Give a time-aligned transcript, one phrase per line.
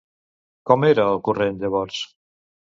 [0.69, 2.03] Com era el corrent llavors?